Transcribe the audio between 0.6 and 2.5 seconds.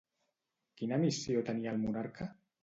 Quina missió tenia el monarca?